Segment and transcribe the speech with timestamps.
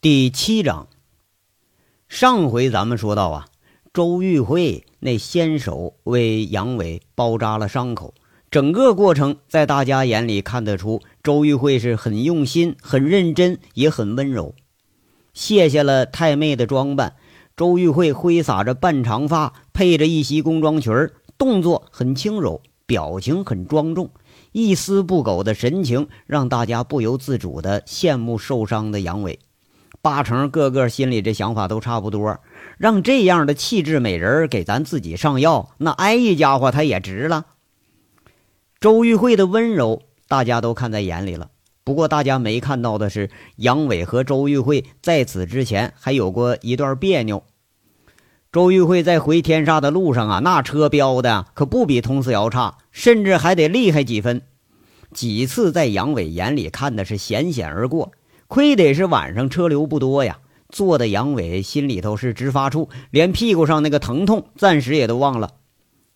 [0.00, 0.86] 第七章，
[2.06, 3.46] 上回咱们说到啊，
[3.92, 8.14] 周玉慧那先手为杨伟包扎了伤口，
[8.48, 14.54] 整个过程在大家眼里看得出，周玉慧是很用心、很认真，也很温柔。
[15.34, 17.16] 卸下了太妹的装扮，
[17.56, 24.12] 周玉慧挥洒着半长发，配着一袭工装裙动作很轻柔，表情很庄重，
[24.52, 29.40] 一丝不苟的神情让大家不由自主的羡慕受伤的杨伟。
[30.08, 32.38] 八成个个心里这想法都差不多，
[32.78, 37.44] 让这样的气质美人给咱自己上药，那挨一家伙他也值了。
[38.80, 41.50] 周玉慧的温柔，大家都看在眼里了。
[41.84, 47.44] 不过大家没看到的是，杨伟和周玉慧在此之前还有过一段别扭。
[48.50, 54.40] 周玉慧在回天煞的路上啊，那车飙的可不比佟思瑶差，甚至还得厉害几分。
[55.12, 58.12] 几次在杨伟眼里看的是险险而过。
[58.48, 60.38] 亏得是晚上车流不多呀，
[60.70, 65.50] 坐的杨伟心里头是直发怵，连屁股上那个疼痛暂时也都忘了。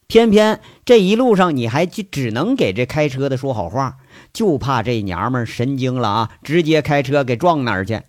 [0.07, 3.99] 偏偏这一路上你还就只能给这开车的说好话，
[4.33, 8.01] 就怕这娘们神经了啊，直接开车给撞哪儿去。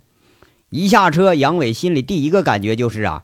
[0.70, 3.24] 一下车，杨伟心里第一个感觉就是啊，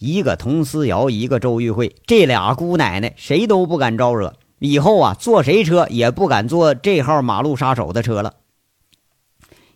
[0.00, 8.34] 一个佟思瑶，一个周玉慧，这俩姑奶奶谁都不敢招惹，以后啊坐谁车也不敢坐这号马路杀手的车了。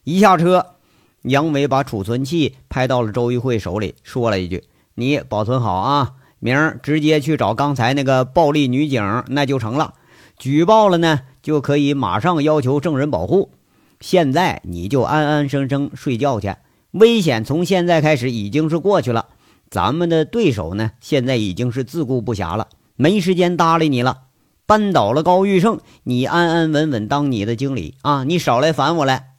[0.07, 0.75] 一下车，
[1.23, 4.63] 杨伟把储存器拍到了周玉慧手里，说了一句
[4.95, 9.95] ：“你保存好啊，明儿直接去找刚才那个暴力女警，那就成了。
[10.39, 13.51] 举报了呢，就可以马上要求证人保护。
[13.99, 16.55] 现在你就安安生生睡觉去，
[16.93, 19.27] 危险从现在开始已经是过去了。
[19.69, 24.19] 咱们的对手呢，现在已经是自顾不暇了，没时间搭理你了。
[24.67, 29.31] 扳倒了高玉胜，你安安稳稳当你的经理啊，你少来烦我来。”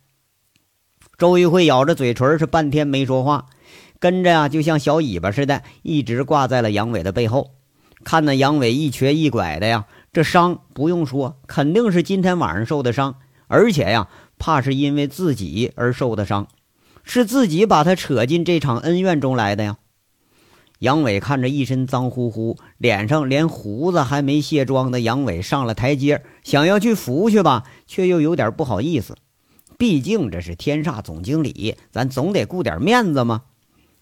[1.17, 3.47] 周玉慧咬着嘴唇，是半天没说话，
[3.99, 7.55] 跟着呀，就像小尾巴似的，一直挂在了杨伟的背后。
[8.03, 13.15] 看那杨伟一瘸一拐的呀，这伤不用说，肯定是今天晚上受的伤，
[13.47, 16.47] 而且呀，怕是因为自己而受的伤，
[17.03, 19.77] 是自己把他扯进这场恩怨中来的呀。
[20.77, 29.15] 杨伟看着一身脏乎乎、脸上连胡子还没卸妆的杨伟上了台阶，想要去扶去吧，却又有点不好意思。
[29.77, 33.43] 毕竟这是天煞总经理，咱总得顾点面子嘛。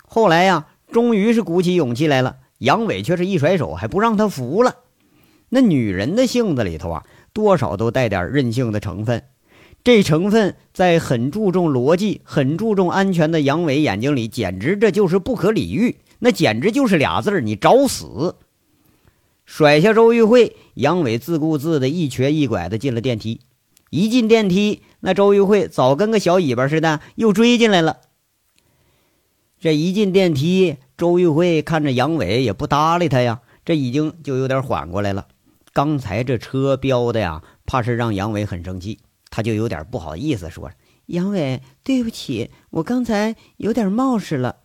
[0.07, 2.37] 后来呀，终于是鼓起勇气来了。
[2.59, 4.77] 杨伟却是一甩手，还不让他服了。
[5.49, 9.23] 那女人的性子里头啊，多少都带点任性的成分。
[9.83, 15.97] 这成分在很注重逻辑、很注重安全的杨伟眼睛里，简直这就是不可理喻。
[16.19, 18.35] 那简直就是俩字儿：你找死！
[19.45, 23.41] 甩下周玉慧，杨伟自顾自的一瘸一拐的进了电梯。
[23.95, 24.83] 一进电梯。
[24.99, 28.01] 那周玉慧早跟个小尾巴似的，又追进来了。
[29.57, 35.27] 这一进电梯，周玉慧看着杨伟也不搭理他呀，这已经就有点缓过来了。
[35.71, 40.71] 刚才这车飙的呀，怕是让杨伟很生气，他就有点不好意思，说
[41.07, 44.57] ：“杨伟，对不起，我刚才有点冒失了。”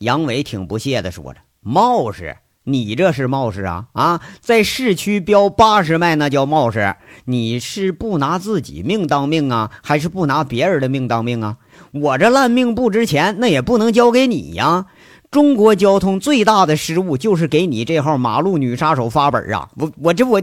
[0.00, 2.36] 杨伟挺不屑的说着：“冒失。”
[2.68, 4.20] 你这是冒失啊啊！
[4.40, 6.94] 在市区飙八十迈，那叫冒失。
[7.24, 11.56] 你是不拿自己命当命啊，还是不拿别人的命当命啊？
[11.92, 14.84] 我这烂命不值钱，那也不能交给你呀。
[15.30, 19.70] 中国交通最大的失误就是给你这号马路女杀手发本啊！
[19.76, 20.42] 我我这我，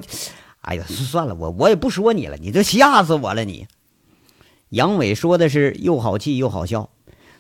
[0.61, 3.67] 哎呀，算了，我我也不说你了，你这吓死我了你。
[4.69, 6.89] 杨伟说的是又好气又好笑。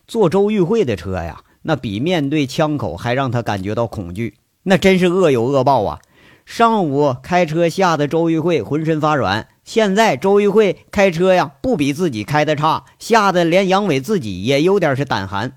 [0.07, 4.35] 坐周玉慧的车呀，那比面对枪口还让他感觉到恐惧。
[4.67, 5.99] 那真是恶有恶报啊！
[6.43, 15.53] 上午开车吓得周玉慧浑身发软，现在周玉慧开车呀，不比自己开的差，吓得连杨伟自己也有点是胆寒。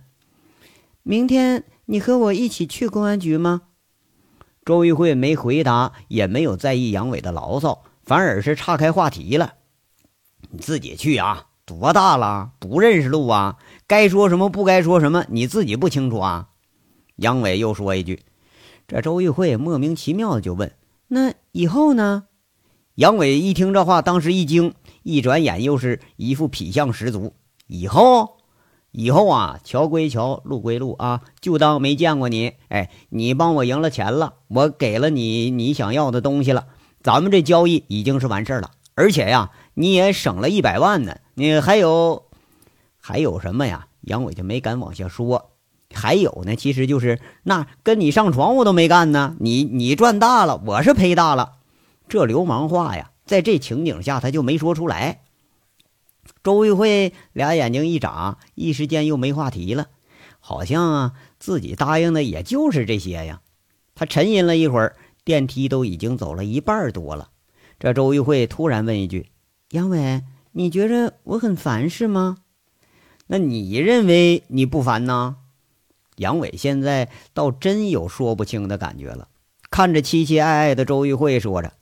[1.02, 3.62] 明天你和我一起去公安局吗？
[4.64, 9.54] 周玉慧没回答，也没有在意杨伟的牢骚，反而是岔开话题了
[10.52, 13.56] ：“你自己去啊，多大了，不认识路啊？
[13.86, 16.48] 该说什么不该说什么，你自己不清楚啊？”
[17.16, 18.20] 杨伟又说一句。
[18.88, 20.72] 这周玉慧莫名其妙的就问
[21.08, 22.24] ：“那以后呢？”
[22.96, 27.34] 杨伟一听这话，当时一惊，一转眼又是一副痞相十足。
[27.66, 28.38] 以后，
[28.90, 32.54] 以后啊，桥归桥，路归路啊，就当没见过你。
[32.68, 36.68] 哎，你帮我赢了钱了，我给了你你想要的东西了，
[37.02, 38.70] 咱们这交易已经是完事了。
[38.94, 41.18] 而且呀，你也省了一百万呢。
[41.34, 42.24] 你还有，
[42.96, 43.88] 还有什么呀？
[44.00, 45.50] 杨伟就没敢往下说。
[45.94, 51.54] 还有呢，其实就是那跟你上床我都没干呢，你你赚大了，我是赔大了，
[52.08, 55.22] 这流氓话呀，在这情景下他就没说出来。
[56.44, 59.88] 周玉慧俩眼睛一眨，一时间又没话题了，
[60.40, 63.40] 好像啊自己答应的也就是这些呀。
[63.94, 67.30] 他沉吟了一会儿，电梯都已经走了一半多了。
[67.80, 69.30] 这周玉慧突然问一句
[69.72, 72.36] ：“杨伟，你觉着我很烦是吗
[73.28, 75.36] ？”“那你认为你不烦呢？”
[76.18, 79.28] 杨伟现在倒真有说不清的感觉了，
[79.70, 81.72] 看着期期爱爱的周玉慧，说着：“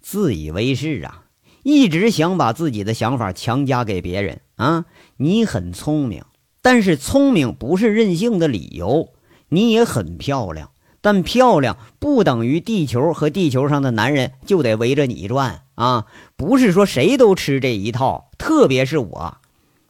[0.00, 1.24] 自以为是啊，
[1.62, 4.86] 一直想把自己的想法强加给别人啊。
[5.16, 6.24] 你很聪明，
[6.62, 9.08] 但是聪明不是任性的理由。
[9.48, 10.70] 你也很漂亮。”
[11.02, 16.04] 但漂亮不等于地球和地球上的男人就得围着你转啊！
[16.36, 19.38] 不是说谁都吃这一套，特别是我。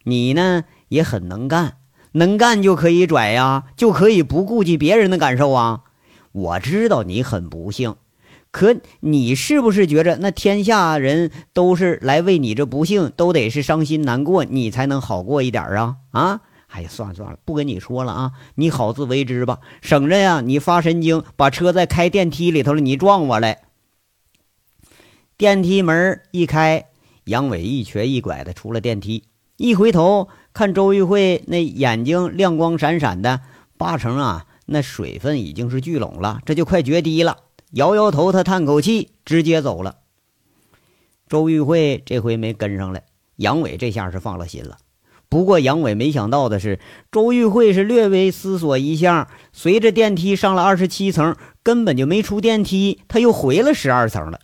[0.05, 1.79] 你呢也很能干，
[2.13, 5.83] 能干就可以拽呀，就可以不顾及别人的感受啊。
[6.33, 7.97] 我知道你很不幸，
[8.51, 15.97] 可你是不是觉着那天下人都是来为你这不幸，都得是伤心难过，你才能好过一点啊？
[16.11, 16.41] 啊！
[16.69, 18.33] 哎呀，算了算了，不跟你说了啊！
[18.55, 23.63] 你好自为之吧，省着呀，你发神经，把车再开电梯里头了，你撞我来。
[25.37, 26.91] 电梯门一开，
[27.25, 29.25] 杨伟一瘸一拐的出了电梯，
[29.57, 33.41] 一回头看周玉慧那眼睛亮光闪闪的，
[33.77, 37.37] 八成啊，那水分已经是聚拢了，这就快决堤了。
[37.73, 39.99] 摇摇头，他叹口气，直接走了。
[41.29, 43.05] 周玉慧这回没跟上来，
[43.37, 44.79] 杨伟这下是放了心了。
[45.29, 46.81] 不过杨伟没想到的是，
[47.13, 54.41] 周玉慧是略微思索一下，随着电梯上了二十七层，根本就没出电梯，他又回了十二层了。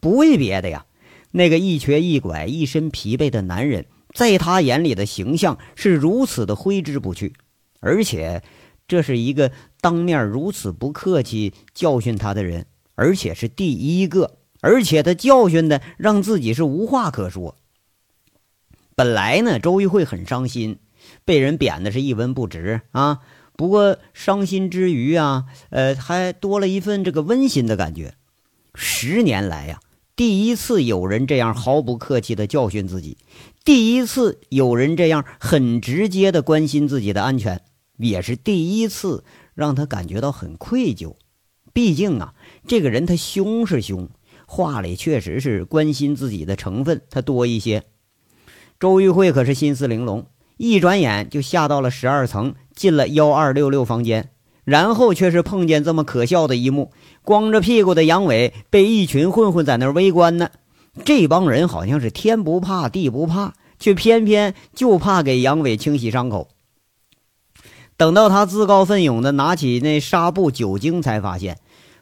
[0.00, 0.86] 不为别的呀，
[1.30, 7.34] 那个一瘸一拐、一身疲惫的男人，在他眼里的形象是如此的挥之不去，
[7.80, 8.42] 而且
[8.88, 9.50] 这是一个
[9.80, 17.56] 当面如此不客气教训他的人，而且是第一个，而且他教训的让自己是无话可说。
[18.94, 20.78] 本来呢，周玉慧很伤心，
[21.24, 23.18] 被人贬的是一文不值啊。
[23.56, 28.14] 不过伤心之余啊，呃，还多了一份这个温馨的感觉。
[28.74, 29.80] 十年来呀，
[30.16, 33.16] 第一次有人这样毫不客气的教训自己，
[33.64, 37.62] 第一次有人这样很直接的关心自己的安全，
[37.96, 39.24] 也是第一次
[39.54, 41.14] 让他感觉到很愧疚。
[41.72, 42.34] 毕竟啊，
[42.68, 44.10] 这个人他凶是凶，
[44.46, 47.84] 话里确实是关心自己的成分他多一些。
[48.78, 50.26] 周玉慧可是心思玲珑，
[50.58, 54.28] 一转眼就下到了十二层，进了幺二六六房间，
[54.64, 60.50] 然后却是碰见这么可笑的一幕：光着屁股的杨伟被一群混混在那围观呢。
[61.04, 66.48] 这帮人好像是天不怕地不怕，却偏偏就怕给杨伟清洗伤口。
[67.96, 71.58] 等到他自告奋勇的拿起那纱布、酒精，才发现，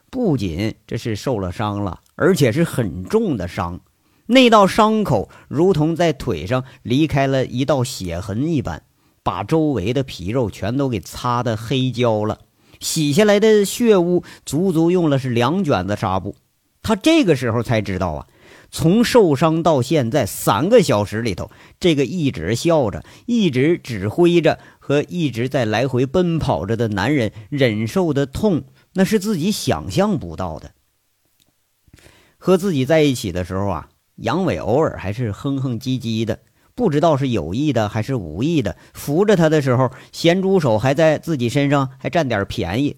[0.09, 3.79] 不仅这是受了伤了，而且是很重的伤。
[4.25, 8.83] 那道伤口如同在腿上离开了一道血痕一般，
[9.21, 12.39] 把周围的皮肉全都给擦得黑焦了。
[12.79, 16.35] 洗下来的血污足足用了是两卷子纱布。
[16.81, 18.27] 他这个时候才知道啊，
[18.73, 28.63] 从受伤到现在三个小时里头，这个一直笑着、一直指挥着和一直在来回奔跑着的男人忍受的痛，
[28.95, 30.71] 那是自己想象不到的。
[32.37, 33.89] 和自己在一起的时候啊。
[34.17, 36.41] 杨伟偶尔还是哼哼唧唧的，
[36.75, 38.77] 不知道是有意的还是无意的。
[38.93, 42.97] 扶着他的时候，咸猪手还在自己身上还占点便宜。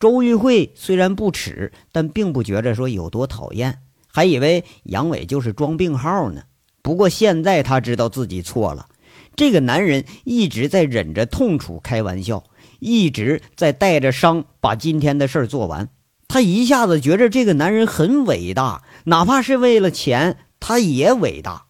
[0.00, 3.78] 周玉慧虽然不耻，但并不觉着说有多讨厌，
[4.12, 6.42] 还以为杨伟就是装病号呢。
[6.82, 8.88] 不过现在他知道自己错了，
[9.34, 12.44] 这个男人一直在忍着痛楚开玩笑，
[12.80, 15.88] 一直在带着伤把今天的事做完。
[16.28, 21.66] 他一下子觉着这个男人很伟大，哪怕是为了钱，他也伟大。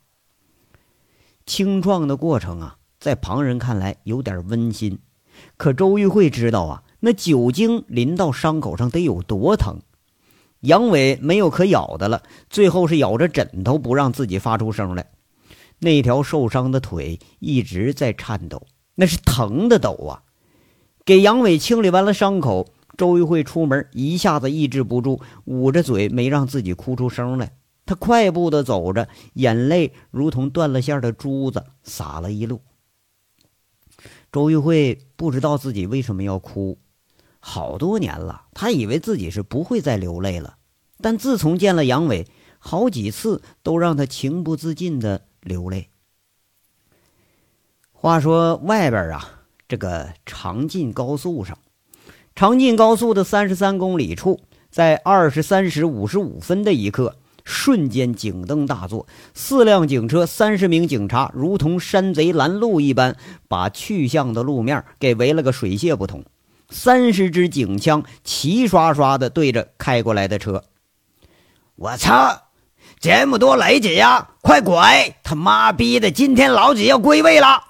[1.44, 5.00] 清创的过程啊，在旁人看来有点温馨，
[5.56, 9.80] 可周玉慧知道啊，那酒精淋到伤口上得有多疼。
[10.62, 15.06] 杨伟没有可咬的了，最后是咬着枕头不让自己发出声来。
[15.78, 20.22] 那条受伤的腿一直在颤抖，那是疼的抖啊。
[21.04, 22.72] 给杨伟清理完了伤口。
[22.98, 27.52] 周玉慧出门，一下子抑制不住，捂着嘴，没让自己哭出声来。
[27.86, 32.60] 她快步的走着，眼泪如同断了线的珠子洒了一路。
[34.30, 36.78] 周玉慧不知道自己为什么要哭，
[37.44, 40.54] 好多年了，他以为自己是不会再流泪了，
[41.00, 42.28] 但自从见了杨伟，
[42.60, 45.88] 好几次都让他情不自禁的流泪。
[47.90, 51.58] 话说外边啊，这个长进高速上。
[52.34, 63.16] 长进高速的三十三公里处，在二十三时五十五分的一刻，瞬间警灯大作，四辆警车、三十名警察如同山贼拦路一般，
[63.48, 66.24] 把去向的路面给围了个水泄不通。
[66.72, 70.64] 三十支警枪齐刷刷的对着开过来的车。
[71.76, 72.48] 我操！
[72.98, 74.30] 这么多雷子呀！
[74.42, 75.16] 快拐！
[75.22, 77.64] 他妈逼的，今天老子要归位了！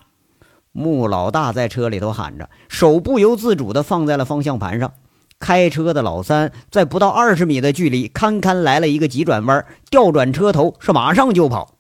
[0.73, 4.93] 穆老大在车里头喊着，手不由自主的放在了方向盘上。
[5.39, 11.77] 开车的老三在不到二十米的距离，堪堪来了一个急转弯，调转车头，是马上就跑。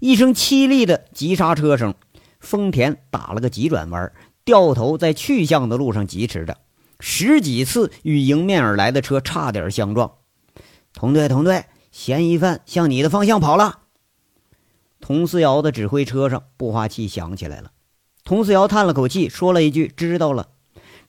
[0.00, 1.94] 一声凄厉的急刹车声，
[2.40, 4.12] 丰田打了个急转弯，
[4.48, 6.56] 掉头在去向的路上疾驰着，
[7.00, 10.12] 十几次与迎面而来的车差点相撞。
[10.94, 13.80] 同队，同队，嫌疑犯向你的方向跑了。
[15.02, 17.72] 佟思瑶的指挥车上，步话器响起来了。
[18.24, 20.48] 佟思瑶叹了口气，说了一句：“知道了。”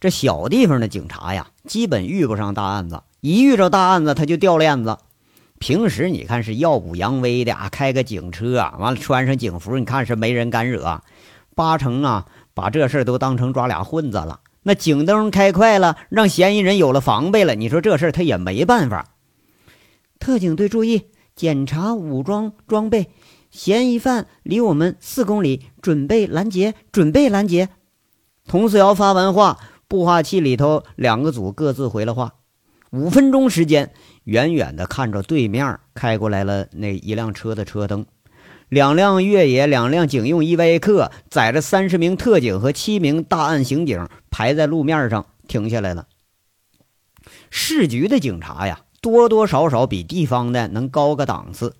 [0.01, 4.97] 这小地方的警察呀，基本遇不上大案子，一遇着大案子他就掉链子。
[5.59, 11.01] 平时你看是耀武扬威的啊，开个警车啊，完了穿上警服，你看是没人敢惹。
[11.55, 12.25] 八成啊，
[12.59, 14.41] 把这事都当成抓俩混子了。
[14.63, 19.13] 那警灯开快了，让嫌疑人有了防备了，你说这事他也没办法。
[20.19, 21.03] 特警队注意，
[21.35, 23.07] 检查武装装备，
[23.49, 27.69] 嫌疑犯离我们四公里，准备拦截，准备拦截。
[28.45, 29.57] 佟思瑶发完话。
[29.87, 32.35] 步话器里头，两个组各自回了话。
[32.91, 33.91] 五分钟时间，
[34.25, 38.05] 远远的看着对面开过来了那一辆车的车灯，
[38.69, 46.05] 两辆越野，两辆警用依维柯，载着三十名特警和七名大案刑警排在路面上停下来了。
[47.49, 51.73] 市局的警察呀，多多少少比地方的能高个档次。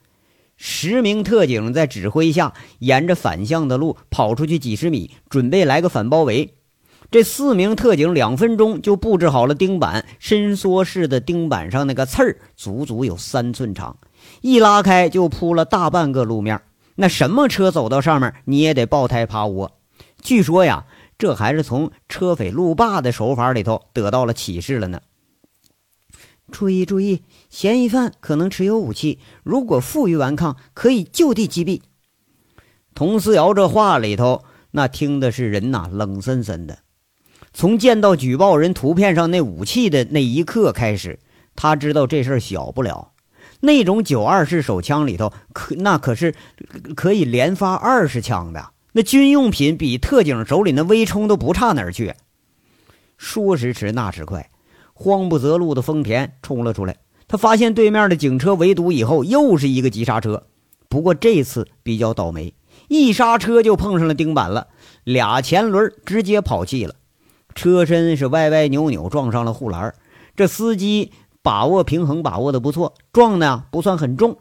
[0.58, 6.56] 十名特警在指挥下，沿着反向的路跑出去几十米，准备来个反包围。
[7.12, 13.98] 这四名特警两分钟就布置好了钉板，伸缩式的钉板上那个刺儿足足有三寸长，
[14.42, 16.60] 一拉开就铺了大半个路面。
[17.02, 19.80] 那什么车走到上面，你也得爆胎趴窝。
[20.22, 20.86] 据说呀，
[21.18, 25.02] 这还是从车匪路霸的手法里头得到了启示了呢。
[26.52, 31.82] 注意注意，嫌疑犯可能持有武器，如果负隅顽抗，可以就地击毙。
[32.94, 36.80] 佟思瑶这话里头，那听的是人呐冷森森的。
[37.54, 41.20] 从见到举报人图片上那武器的那一刻开始，
[41.56, 43.14] 他知道这事儿小不了。
[43.62, 46.34] 那种九二式手枪里头，可那可是
[46.96, 48.72] 可以连发二十枪的。
[48.94, 52.16] 那军用品比特警手里那微冲都不差哪儿去。
[53.18, 54.50] 说时迟，那时快，
[54.94, 56.98] 慌不择路的丰田冲了出来。
[57.28, 60.48] 他发现对面的警车围堵以后，又是一个急刹车。
[60.88, 62.56] 不过这次比较倒霉，
[62.88, 64.70] 一刹车就碰上了钉板了，
[65.04, 66.96] 俩前轮直接跑气了。
[67.54, 69.94] 车身是歪歪扭扭撞上了护栏，
[70.36, 71.12] 这司机
[71.50, 74.38] 把握平衡把握的不错，撞的不算很重。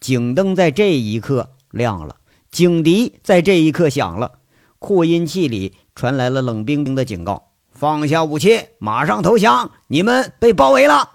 [0.00, 2.16] 警灯在这一刻亮了，
[2.50, 4.32] 警笛在这一刻响了，
[4.78, 9.70] 扩音器里传来了冷冰冰的警告：“放下武器，马上投降！
[9.86, 11.08] 你们被包围了。”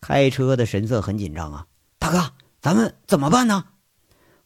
[0.00, 1.66] 开车的神色很紧张啊，
[1.98, 2.30] 大哥，
[2.62, 3.62] 咱们怎么办呢？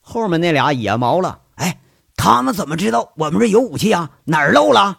[0.00, 1.80] 后面那俩野毛了，哎，
[2.16, 4.10] 他们怎么知道我们这有武器啊？
[4.24, 4.98] 哪儿漏了？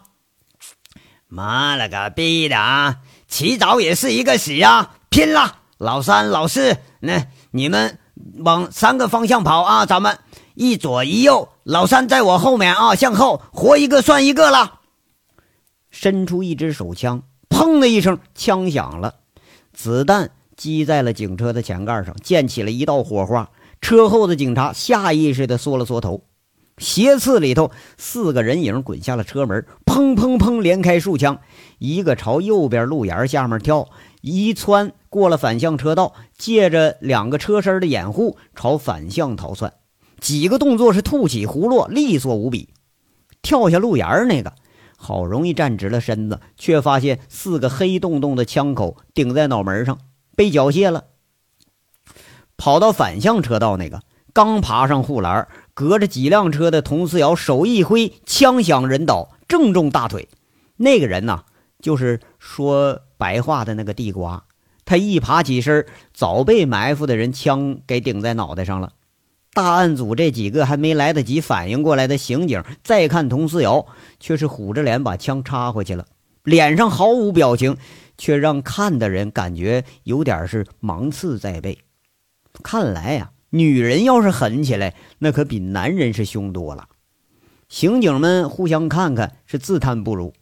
[1.26, 3.00] 妈了个逼的啊！
[3.28, 4.96] 起早也是一个死啊！
[5.10, 5.58] 拼了！
[5.76, 7.98] 老三、老四，那你们
[8.38, 9.86] 往三个方向跑啊！
[9.86, 10.18] 咱们
[10.54, 14.80] 一左一右，老三在我后面啊，向后，活一个算一个了。
[15.90, 19.14] 伸出一支手枪，砰的一声，枪响了，
[19.72, 23.48] 子弹击在了警车的前盖上，溅起了一道火花。
[23.80, 26.24] 车后的警察下意识地缩了缩头。
[26.78, 31.40] 斜刺里头，四个人影滚下了车门，砰砰砰，连开数枪，
[31.78, 33.88] 一个朝右边路沿下面跳，
[34.20, 39.72] 一窜过了反向车道，借着两个车身的掩护，朝反向逃窜。
[40.20, 42.70] 几个动作是兔起胡落，利索无比。
[43.42, 44.52] 跳下路沿那个，
[44.96, 49.98] 好容易站直了身子，却发现四个黑洞洞的枪口顶在脑门上，
[50.34, 51.04] 被缴械了。
[52.56, 54.02] 跑到反向车道那个，
[54.38, 55.48] 刚爬上护栏。
[55.74, 60.28] 隔着几辆车的佟思瑶手一挥，枪响人倒，正中大腿。
[60.76, 61.42] 那个人呐，
[61.80, 64.44] 就是说白话的那个地瓜。
[64.84, 68.92] 他一爬起身，早被埋伏的人枪给顶在脑袋上了。
[69.52, 73.86] 大案组这几个还没来得及反应过来的刑警，再看佟思瑶，
[74.20, 76.06] 却是虎着脸把枪插回去了，
[76.44, 77.76] 脸上毫无表情，
[78.16, 81.78] 却让看的人感觉有点是芒刺在背。
[82.62, 83.30] 看来呀。
[83.50, 86.88] 女人要是狠起来，那可比男人是凶多了。
[87.68, 90.32] 刑警们互相看看，是自叹不如。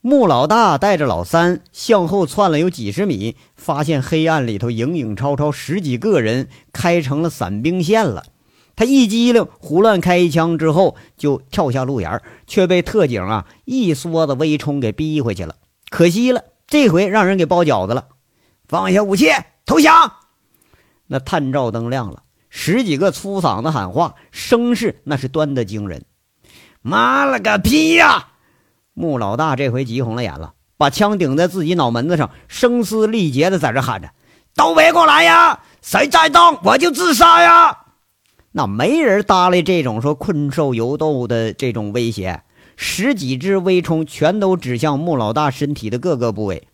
[0.00, 8.24] 穆老大带着老三向后窜了有几十米，发现黑暗里头影影绰绰十几个人开成了散兵线了。
[8.74, 15.56] 他一激灵，胡乱开一枪之后就跳下路沿，却被特警啊一梭子微冲给逼回去了。
[15.90, 18.06] 可惜了，这回让人给包饺子了。
[18.66, 19.26] 放下武器，
[19.66, 20.12] 投降！
[21.12, 26.04] 那探照灯亮了，十几个粗嗓子喊话，声势那是端的惊人。
[26.82, 28.28] 妈了个逼呀！
[28.94, 34.08] 穆老大这回急红了眼了，把枪顶在自己脑门子上，声嘶力竭的在这喊着
[34.54, 35.58] ：“都别过来呀！
[35.82, 37.76] 谁再动我就自杀呀！”
[38.52, 42.44] 那没人搭理这种说困兽犹斗的这种威胁，
[42.76, 46.68] 十几只微冲全都指向穆老大身体的各个部位，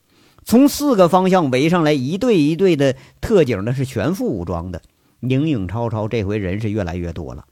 [0.47, 4.81] 从四个方向围上来一队一队的特警，那是全副武装的，
[5.21, 7.47] 影影绰绰，这回人是越来越多了。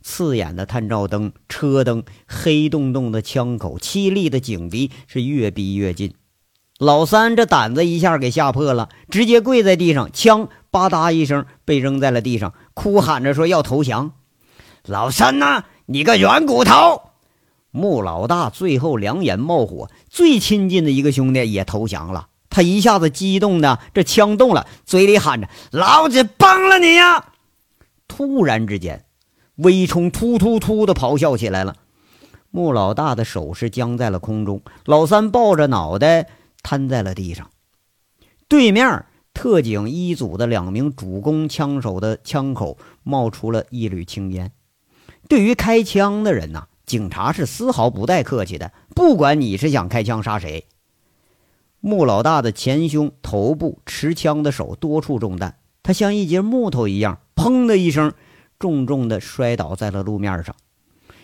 [0.00, 6.14] 刺眼的探照灯、车灯、黑洞洞的枪口、凄厉的警笛是越逼越近。
[6.78, 14.12] 老三这胆子一下给吓破了，直接跪在地上，枪吧嗒一声被扔在了地上，哭喊着说要投降。
[14.84, 17.07] 老三呐，你个软骨头！
[17.70, 22.28] 穆老大最后两眼冒火，最亲近的一个兄弟也投降了。
[22.50, 27.32] 他一下子激动的这枪动了，嘴里喊着：“老子崩了你呀！”
[28.08, 29.04] 突然之间。
[29.56, 31.74] 微冲突突突的咆哮起来了，
[32.52, 36.28] 穆老大的手是僵在了空中，老三抱着脑袋
[36.62, 37.50] 瘫在了地上。
[38.46, 44.52] 对面特警一组的两名主攻枪手的枪口冒出了一缕青烟。
[45.28, 50.66] 对于开枪的人呐，警察是丝毫不带客气的，不管你是想开枪杀谁。
[51.80, 58.12] 穆老大的前胸、头部持枪的手多处中弹，他像一截木头一样，砰的一声。
[58.58, 60.56] 重重的摔倒在了路面上，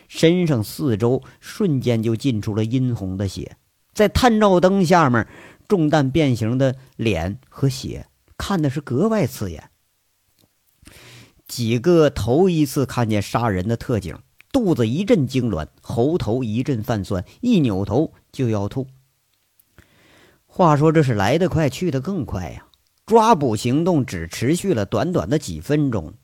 [0.06, 3.56] 身上四周瞬间就浸出了殷红的血，
[3.92, 5.26] 在探照灯下面，
[5.66, 8.06] 中弹变形的脸和血
[8.38, 9.71] 看的是格外刺眼。
[11.49, 14.16] 几个头一次看见杀人的特警，
[14.54, 18.87] 肚子一阵痉挛，喉头一阵泛酸，一扭头就要吐。
[20.47, 22.69] 话说这是来得快，去得更快呀！
[23.04, 26.14] 抓捕行动只持续了短短的几分钟。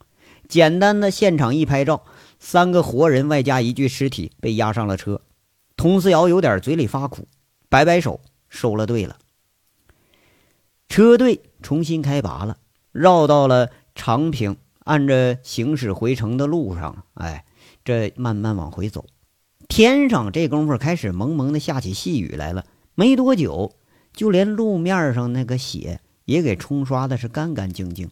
[0.49, 2.05] 简单的现场一拍照，
[2.39, 5.21] 三个活人外加一具尸体被押上了车。
[5.77, 7.27] 佟思瑶有点嘴里发苦，
[7.69, 9.19] 摆摆手收了队了。
[10.89, 12.59] 车队重新开拔了，
[12.93, 17.45] 绕到了长平，按着行驶回城的路上，哎，
[17.85, 19.07] 这慢慢往回走。
[19.69, 23.77] 天上这功夫开始蒙蒙的下起细雨来了，没多久，
[24.13, 28.11] 就连路面上那个血也给冲刷的是干干净净。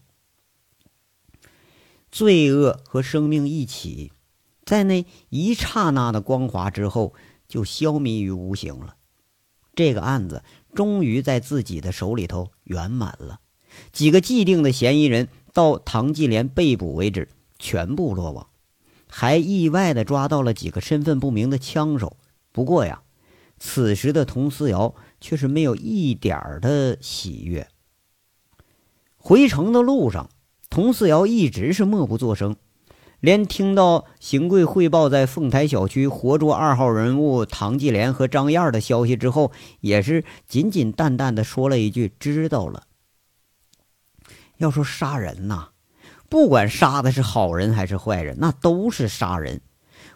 [2.11, 4.13] 罪恶和生命一起，
[4.65, 7.15] 在那一刹那的光华之后，
[7.49, 8.95] 就消弭于无形了。
[9.75, 10.43] 这个案子
[10.75, 13.41] 终于在自己的手里头圆满了。
[13.93, 17.29] 几个既定的嫌疑人到唐继莲被捕为止，
[17.59, 18.49] 全部落网，
[19.09, 22.17] 还意外的抓到了几个身份不明的枪手。
[22.53, 23.03] 不过呀，
[23.59, 27.69] 此时的佟思瑶却是没有一点儿的喜悦。
[29.17, 30.29] 回城的路上。
[30.71, 32.55] 佟四瑶一直是默不作声，
[33.21, 42.83] 连听到邢贵汇报在凤台小区活捉二号人物唐继莲和张燕的消息之后，也是仅仅淡淡的说了一句“知道了”。
[44.59, 45.71] 要说杀人呐，
[46.29, 49.61] 不管杀的是好人还是坏人，那都是杀人；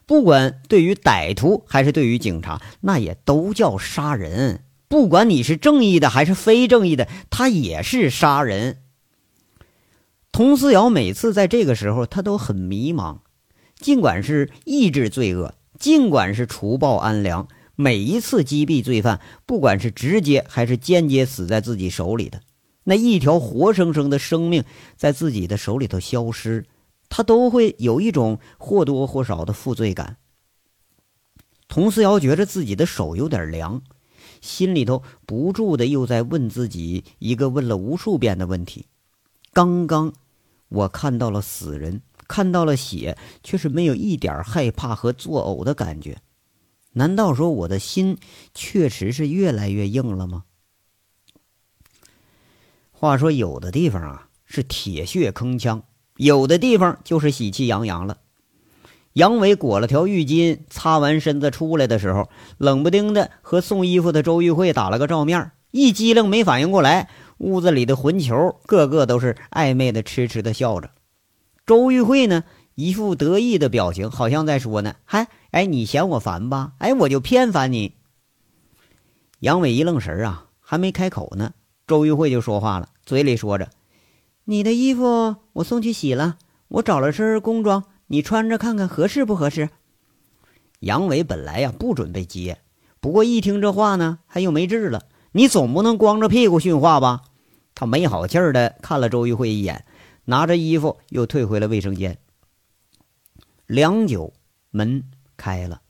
[0.06, 4.64] 不管对于歹徒还是对于警察，那也都叫杀人。
[4.88, 8.78] 不管你是正义的还是非正义的，他也是杀人。
[10.30, 13.18] 佟思瑶每次在这个时候，他都很迷茫。
[13.78, 22.42] 尽管是抑制罪恶，尽管是除暴安良，每一次击毙罪犯，不管是直接还是间接死在自己手里的
[22.84, 24.64] 那一条活生生的生命，
[24.96, 26.64] 在自己的手里头消失，
[27.08, 30.16] 他都会有一种或多或少的负罪感。
[31.68, 33.82] 佟思瑶觉得自己的手有点凉，
[34.40, 38.86] 心里头不住的又在问自己一个问了无数遍的问题：
[39.52, 40.12] 刚刚。
[40.68, 46.16] 我看到了死人，看到了血，却是没有一点害怕和作呕的感觉。
[46.92, 48.16] 难道说我的心
[48.54, 50.44] 确实是越来越硬了吗？
[53.02, 55.82] 话说，有的地方啊是铁血铿锵，
[56.18, 58.18] 有的地方就是喜气洋洋了。
[59.14, 67.08] 杨伟裹了条浴巾，擦完身子出来的时候，冷不丁的和送衣服的周玉慧打了个照面，一激灵没反应过来。
[67.38, 70.92] 屋子里的混球个个都是暧昧的、痴痴的笑着。
[71.66, 72.44] 周玉慧呢，
[72.76, 76.74] 一副得意的表情，好像在说呢：“嗨，哎，你嫌我烦吧？
[76.78, 77.96] 哎，我就偏烦你。”
[79.40, 81.52] 杨伟一愣神啊，还没开口呢，
[81.86, 83.70] 周玉慧就说话了，嘴里说着
[84.44, 89.68] ：“你的衣服我送去洗了，我找了身工装，你穿着看看合适不合适。”
[90.80, 92.58] 杨伟本来呀不准备接，
[93.00, 95.02] 不过一听这话呢，他又没治了。
[95.32, 97.22] 你总不能光着屁股训话吧？
[97.74, 99.84] 他没好气儿的看了周玉慧一眼，
[100.26, 102.18] 拿着衣服又退回了卫生间。
[103.66, 104.32] 良久，
[104.70, 105.04] 门
[105.36, 105.82] 开了，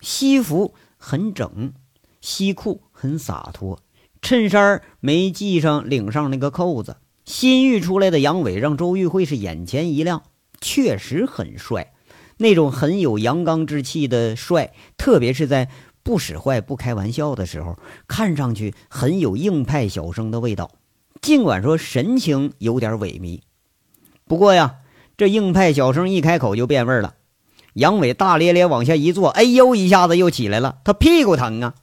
[0.00, 1.72] 西服很整。
[2.20, 3.81] 西裤很洒脱，
[4.22, 6.96] 衬衫没系上领上那个扣子。
[7.24, 10.22] 新育出来的杨伟让周玉慧是眼前一亮，
[10.60, 11.92] 确实很帅，
[12.38, 15.68] 那种很有阳刚之气的帅，特别是在
[16.02, 20.70] 不使坏、不开玩笑的时候，看上去很有硬派小生的味道。
[21.20, 23.40] 尽管说神情有点萎靡，
[24.26, 24.76] 不过呀，
[25.16, 27.14] 这硬派小生一开口就变味了。
[27.74, 31.74] 杨伟大咧咧往下一坐，哎呦，一下子又起来了，他屁股疼啊。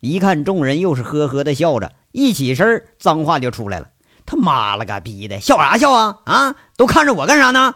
[0.00, 3.90] 一看众人又是呵呵的笑着，一起身脏话就出来了。
[4.24, 6.18] 他妈了个逼的，笑啥笑啊？
[6.24, 7.74] 啊，都看着我干啥呢？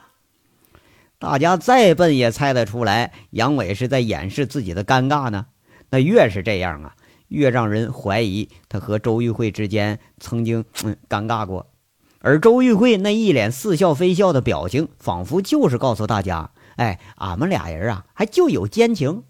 [1.18, 5.46] 大家再笨也猜得出来，杨伟是在掩饰自己的尴尬呢。
[5.90, 6.94] 那越是这样啊，
[7.28, 11.68] 越让人怀疑他和周玉慧之间曾经嗯尴尬过。
[12.20, 19.24] 而周玉慧那一脸似笑非笑的表情，仿佛就是告诉大家：哎，俺们俩人啊，还就有奸情。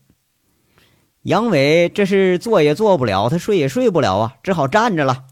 [1.23, 5.25] 杨伟这是坐也坐不了，他睡也睡不了啊，只好站着了。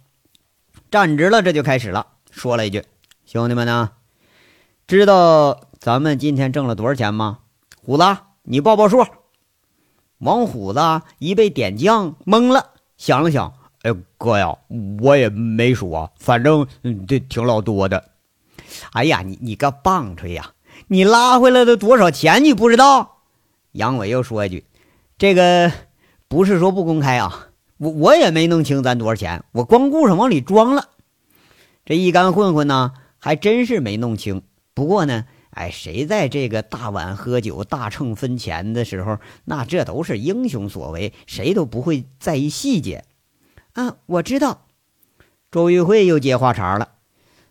[0.89, 2.85] 站直了，这就开始了，说了一句
[3.27, 3.91] ：“兄弟们呢，
[4.87, 7.41] 知道咱们今天挣了多少钱吗？”
[7.83, 8.05] 虎子，
[8.43, 9.05] 你报报数。
[10.19, 10.81] 王虎子
[11.19, 14.57] 一被点将懵了，想了想：“哎，哥呀，
[15.01, 16.67] 我也没数啊，反正
[17.09, 18.11] 这挺老多的。”
[18.93, 20.53] 哎呀，你你个棒槌呀！
[20.87, 23.23] 你拉回来的多少钱你不知道？
[23.73, 24.65] 杨伟又说一句。
[25.21, 25.71] 这个
[26.29, 30.89] 不是说不公开啊，我我也没弄清咱多少钱，我光顾上往里装了。
[31.85, 34.41] 这一干混混呢，还真是没弄清。
[34.73, 43.05] 不过呢，哎，谁在这个大碗喝酒、大秤分钱的时候，那这都是英雄所为，谁都不会在意细节。
[43.75, 44.63] 啊，我知道。
[45.51, 46.93] 周玉慧又接话茬了。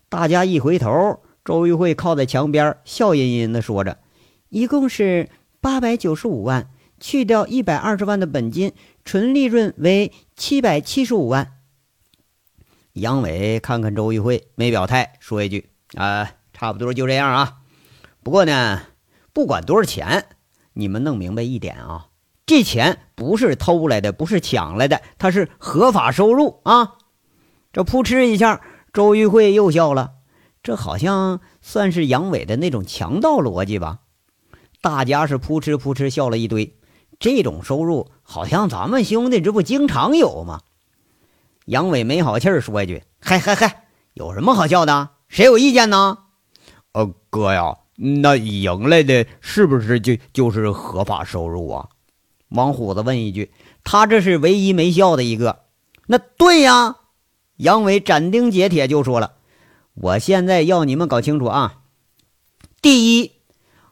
[0.10, 4.00] 大家一回头，周玉慧靠在墙边，笑吟吟的说着
[4.50, 5.30] ：“一共是
[5.62, 8.74] 八百九十五万。”去掉一百二十万的本金，
[9.06, 11.54] 纯利润为七百七十五万。
[12.94, 17.60] 杨伟看看周玉慧，没表态，说一句：“啊，差不多就这样啊。
[18.24, 18.82] 不过呢，
[19.32, 20.26] 不管多少钱，
[20.74, 22.08] 你们弄明白一点啊，
[22.46, 26.98] 这钱不是偷来的，不是抢来的，它是合法收入啊。”
[27.72, 30.16] 这扑哧一下，周玉慧又笑了，
[30.64, 34.00] 这好像算是杨伟的那种强盗逻辑吧？
[34.82, 36.79] 大家是扑哧扑哧笑了一堆。
[37.20, 40.62] 这种收入好像咱们兄弟这不经常有吗？
[41.66, 45.10] 杨伟没好气儿说一句：“嗨嗨嗨，有什么好笑的？
[45.28, 46.20] 谁有意见呢
[46.94, 51.90] ？”“呃，哥呀，那赢来的是不是就就是合法收入啊？”
[52.50, 53.52] 王虎子问一句，
[53.84, 55.64] 他这是唯一没笑的一个。
[56.08, 56.96] 那对呀，
[57.58, 59.34] 杨伟斩钉截铁就说了
[59.94, 61.82] ：“我现在要你们搞清楚啊，
[62.82, 63.34] 第一。”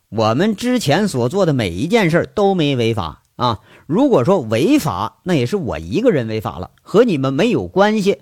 [0.09, 3.59] 我们之前所做的每一件事都没违法啊！
[3.87, 8.21] 如果说违法，那也是我一个人违法了，和你们没有关系。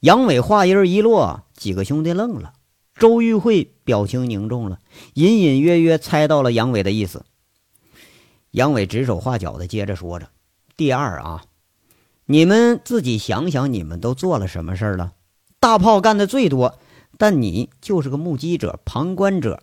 [0.00, 2.54] 杨伟话音一落，几个兄弟愣了。
[2.94, 4.78] 周玉慧表情凝重了，
[5.12, 7.24] 隐隐约约猜到了杨伟的意思。
[8.50, 10.30] 杨伟指手画脚的接着说着
[10.76, 11.44] ：“第二啊，
[12.24, 15.12] 你们自己想想，你们都做了什么事儿了？
[15.60, 16.78] 大炮干的最多，
[17.18, 19.62] 但你就是个目击者、旁观者。”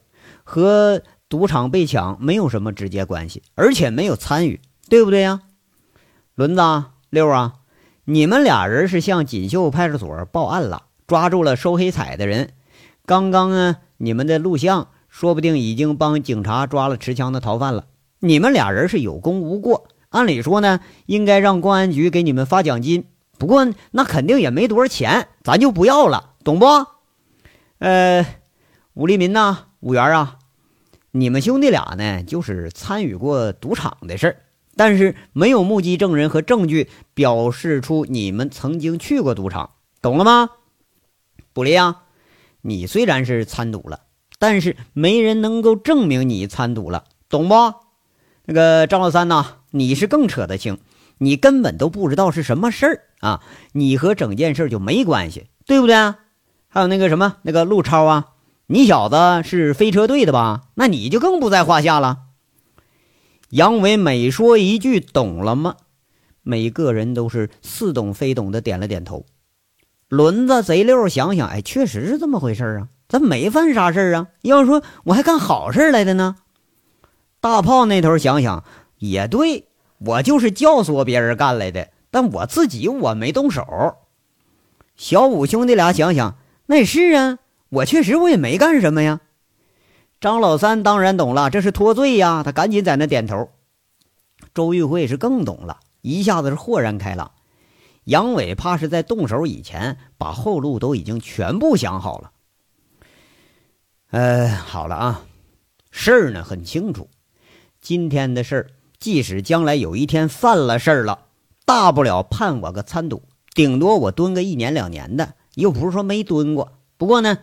[0.49, 4.59] 和赌场被抢没有什么直接关系，而且没有参与，
[4.89, 5.41] 对不对呀？
[6.33, 6.61] 轮子、
[7.11, 7.57] 六啊，
[8.05, 12.53] 你们俩人是向锦绣派出所报案了，抓住了收黑彩的人。
[13.05, 17.85] 刚刚呢，你们的录像说不定已经帮警察抓了持枪的逃犯了。
[18.17, 23.05] 你们俩人是有功无过，按理说呢，应该让公安局给你们发奖金。
[23.37, 26.65] 不过那肯定也没多少钱，咱就不要了，懂不？
[27.77, 28.25] 呃，
[28.95, 30.37] 武立民呐，五元啊。
[31.11, 34.35] 你们兄弟俩呢，就是参与过赌场的事儿，
[34.75, 40.49] 但是没有目击证人和证据表示出你们曾经去过赌场，懂了吗？
[41.51, 42.03] 布利亚，
[42.61, 44.01] 你虽然是参赌了，
[44.37, 47.55] 但是没人能够证明你参赌了，懂不？
[48.45, 50.77] 那个张老三呐，你是更扯得清，
[51.17, 53.41] 你根本都不知道是什么事儿啊，
[53.71, 55.95] 你和整件事就没关系，对不对？
[56.67, 58.27] 还有那个什么，那个陆超啊。
[58.71, 60.65] 你小子是飞车队的吧？
[60.75, 62.19] 那你就更不在话下了。
[63.49, 65.75] 杨伟每说一句“懂了吗？”
[66.43, 69.25] 每个人都是似懂非懂的点了点头。
[70.07, 74.27] 轮子贼溜想想，哎，确实是这么回事啊，咱没犯啥事啊。
[74.43, 76.35] 要说我还干好事来的呢。
[77.39, 78.63] 大炮那头想想
[78.99, 83.95] 也对，我就是教唆别人干来的，但我自己我没动手。
[84.95, 89.21] 小五兄弟俩想想，那也是啊，我确实我也没干什么呀。
[90.19, 93.49] 张老三当然懂了，这是脱罪呀，他赶紧在那点头。
[94.53, 97.31] 周玉慧是更懂了，一下子是豁然开朗。
[98.05, 102.31] 杨伟怕是在动手以前，把后路都已经全部想好了。
[104.11, 105.21] 呃，好了啊，
[105.91, 107.07] 事儿呢很清楚。
[107.79, 111.27] 今天的事儿，即使将来有一天犯了事儿了，
[111.65, 113.21] 大不了判我个参赌，
[113.53, 116.79] 顶多我蹲个一年两年的，又不是说没蹲过。
[116.97, 117.37] 不过呢，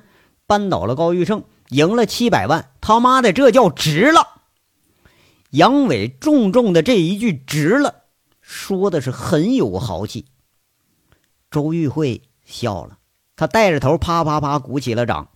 [0.46, 4.42] 扳倒了高玉胜，赢了七百万，他妈的这叫值了。
[5.50, 8.04] 杨伟重重的这一句“值了”，
[8.42, 10.26] 说的是很有豪气。
[11.50, 12.98] 周玉慧笑了，
[13.36, 15.28] 他带着头啪啪啪鼓起了掌。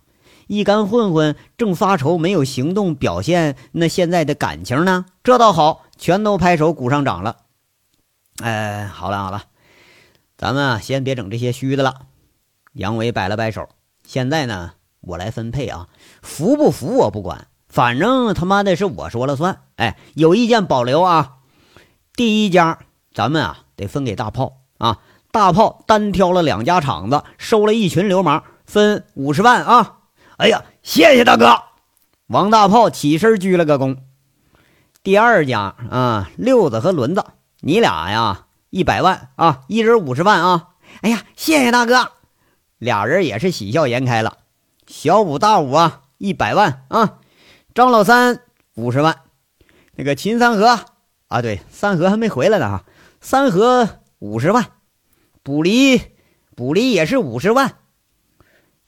[0.47, 5.05] 一干混混正发愁没有行动表现，那现在的感情呢？
[5.23, 7.37] 这倒好，全都拍手鼓上掌了。
[8.43, 9.45] 哎，好了好了，
[10.37, 12.07] 咱们啊先别整这些虚的了。
[12.73, 13.69] 杨伟摆了摆手，
[14.05, 15.89] 现在呢我来分配啊，
[16.21, 19.61] 服不服我不管，反正他妈的是我说了算。
[19.75, 21.37] 哎，有意见保留啊。
[22.15, 22.79] 第一家
[23.13, 24.99] 咱们啊得分给大炮啊。
[25.33, 29.99] 大炮单挑了两家厂子，收了一群流氓，分五十万啊！
[30.35, 31.63] 哎呀，谢谢大哥！
[32.27, 33.97] 王大炮起身鞠了个躬。
[35.01, 37.23] 第二家啊，六子和轮子，
[37.61, 40.71] 你俩呀，一百万啊，一人五十万啊！
[41.01, 42.11] 哎呀，谢谢大哥！
[42.77, 44.39] 俩人也是喜笑颜开了。
[44.91, 47.19] 小五、大五啊，一百万啊！
[47.73, 48.41] 张老三
[48.75, 49.21] 五十万。
[49.95, 50.81] 那个秦三河
[51.27, 52.83] 啊，对，三河还没回来呢哈，
[53.21, 54.65] 三河五十万。
[55.43, 56.01] 卜离，
[56.57, 57.77] 卜离也是五十万。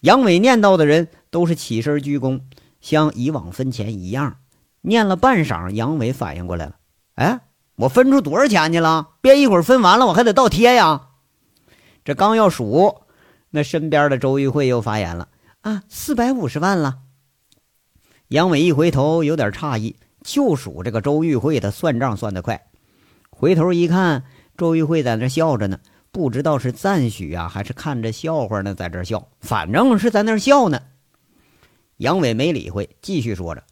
[0.02, 2.42] 杨伟念叨的人都是起身鞠躬，
[2.82, 4.36] 像以往分钱一样。
[4.82, 6.76] 念了半晌，杨伟反应过来了
[7.16, 7.40] ：“哎，
[7.78, 9.12] 我分出多少钱去了？
[9.22, 11.08] 别一会儿分完了，我还得倒贴呀。”
[12.04, 13.04] 这刚要数，
[13.52, 15.30] 那身边的周玉慧又发言了
[15.64, 17.00] ：“啊，四百五十万了。”
[18.30, 22.68] 杨伟一回头，有点诧异，就数这个周玉慧，他算账算得快。
[23.30, 24.24] 回头一看，
[24.56, 25.80] 周玉慧在那笑着呢。
[26.12, 30.80] 不知道是赞许啊，还是看着笑话呢，在这笑，反正是在那笑呢。
[31.98, 33.64] 杨伟没理会，继续说着：“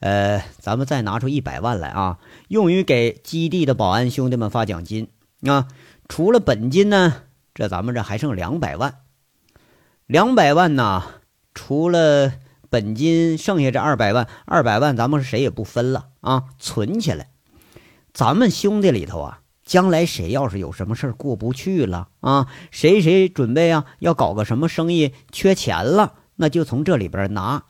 [0.00, 5.08] 呃，咱们再拿出一百万来啊，用于给基地的保安兄弟们发奖金
[5.46, 5.68] 啊。
[6.06, 7.22] 除了本金呢，
[7.54, 8.96] 这咱们这还剩两百万。
[10.06, 11.04] 两百万呢，
[11.54, 12.32] 除了
[12.68, 17.28] 本金，剩下这二百万，二百万咱们谁也不分了啊，存起来。
[18.12, 22.48] 咱们兄弟里头啊。”将来谁要是有什么事儿过不去了啊？
[22.72, 23.84] 谁谁准备啊？
[24.00, 27.62] 要搞个什么生意缺钱了，那就从这里边拿。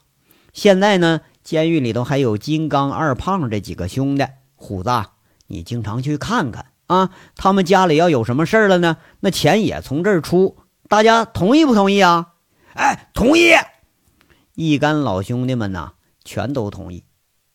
[0.55, 4.25] 现在呢，监狱里头还有金刚、二胖这几个兄弟。
[4.55, 4.90] 虎子，
[5.49, 7.11] 你经常去看看啊。
[7.37, 8.97] 他们家里要有什么事儿了呢？
[9.21, 10.57] 那钱也从这儿出。
[10.88, 12.29] 大家同意不同意啊？
[12.73, 13.51] 哎，同意。
[14.62, 15.92] 一干老兄弟们呐，
[16.23, 17.05] 全都同意。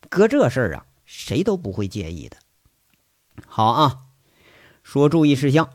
[0.10, 2.38] 搁这事儿啊，谁都不会介意的。
[3.46, 3.98] 好啊。
[4.82, 5.70] 说注意事项。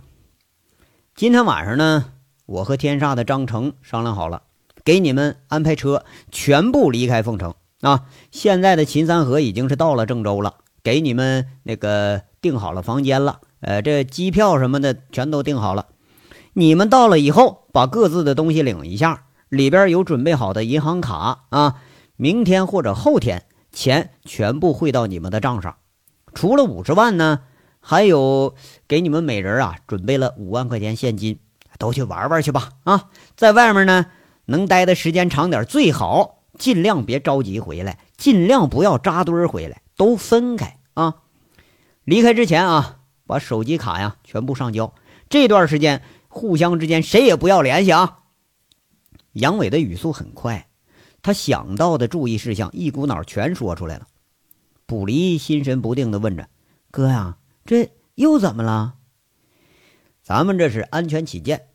[1.14, 2.14] 今天晚上呢，
[2.46, 4.42] 我和天煞的张成商量好了，
[4.82, 8.06] 给你们安排车，全部离开凤城啊。
[8.32, 15.86] 现在的秦三河已经是到了郑州了，给你们那个订好了房间了，呃，这机票什么的全都订好了。
[16.54, 21.76] 你们到了以后，把各自的东西领一下，里边有准备好的银行卡啊。
[22.16, 25.76] 明天或者后天，钱全部汇到你们的账上。
[26.32, 27.40] 除了五十万呢。
[27.82, 28.54] 还有，
[28.86, 31.38] 给你们每人啊准备了五万块钱现金，
[31.78, 32.72] 都去玩玩去吧！
[32.84, 34.04] 啊，在外面呢，
[34.44, 41.22] 能待的时间长点最好，尽量别着急回来，尽量不要扎堆回来，都分开啊！
[42.04, 44.92] 离开之前啊，把手机卡呀全部上交。
[45.30, 48.18] 这段时间互相之间谁也不要联系啊！
[49.32, 50.68] 杨伟的语速很快，
[51.22, 54.06] 他想到的注意事项一股脑全说出来了。
[54.86, 56.48] 卜离心神不定地问着
[56.90, 58.94] ：“哥呀？”这又怎么了？
[60.22, 61.68] 咱们这是安全起见，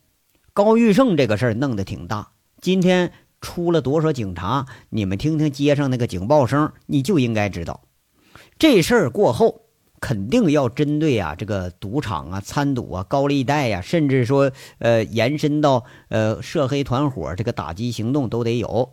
[0.52, 2.32] 高玉胜这个事儿弄得挺大。
[2.60, 4.66] 今天出了多少警察？
[4.90, 7.84] 你们听听街上那个警报声，你就应该知道。
[8.58, 9.65] 这事儿过后，
[10.00, 18.92] 肯定要针对啊这个赌场啊、参赌啊、高利贷呀，甚至说呃延伸到呃涉黑团伙这个打击行动都得有。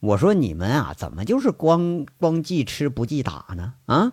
[0.00, 3.74] 我说你们啊，怎么就是光光记吃不记打呢？
[3.86, 4.12] 啊？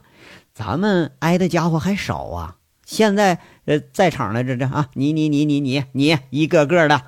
[0.54, 2.58] 咱们挨的家伙还少啊！
[2.86, 7.02] 现在呃，在场的这这啊，你你你你你你一个个的。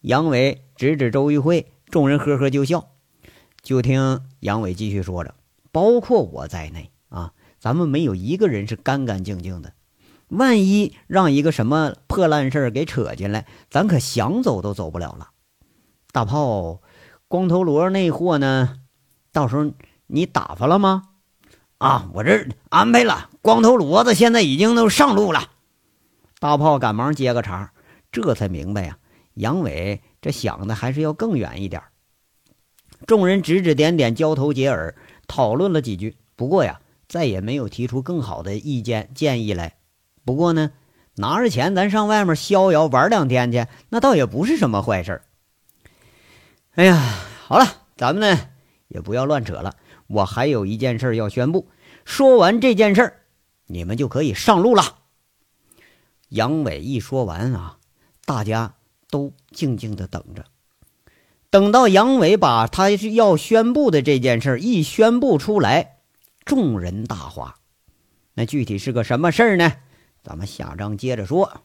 [0.00, 2.88] 杨伟指指周玉慧，众人呵呵就笑。
[3.62, 5.34] 就听杨伟继续说着
[5.72, 6.90] ：“包括我在内，
[7.68, 9.74] 咱们没有一个人是干干净净的。
[10.28, 15.28] 万一让一个什么破烂事儿给扯进来，咱可想走都走不了了。
[16.10, 16.80] 大炮，
[17.28, 18.76] 光头罗那货呢？
[19.32, 19.70] 到时候
[20.06, 21.02] 你打发了吗？
[21.76, 23.28] 啊，我这安排了。
[23.42, 25.50] 光头骡子现在已经都上路了。
[26.38, 27.72] 大炮赶忙接个茬，
[28.10, 28.96] 这才明白呀，
[29.34, 31.82] 杨伟这想的还是要更远一点。
[33.06, 36.16] 众人指指点点，交头接耳，讨论了几句。
[36.34, 39.76] 不过呀，再也没有提出更好的意见建议来。
[40.24, 40.72] 不过呢，
[41.14, 45.22] 拿着钱咱上外面逍遥玩两天去，那倒也不是什么坏事。
[46.74, 46.96] 哎呀，
[47.46, 47.66] 好了，
[47.96, 48.38] 咱们呢
[48.88, 49.74] 也不要乱扯了。
[50.06, 51.68] 我还有一件事要宣布。
[52.04, 53.14] 说完这件事
[53.66, 54.96] 你们就可以上路了。
[56.28, 57.78] 杨伟一说完啊，
[58.24, 58.74] 大家
[59.10, 60.44] 都静静的等着。
[61.50, 65.97] 等到杨伟把他要宣布的这件事一宣布出来，
[66.48, 67.54] 众人大哗。
[68.32, 69.70] 那具体是个什么事儿呢？
[70.22, 71.62] 咱们下章接着说。